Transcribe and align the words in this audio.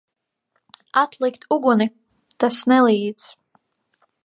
Atlikt 1.01 1.45
uguni! 1.57 1.87
Tas 2.45 2.59
nelīdz. 2.73 3.31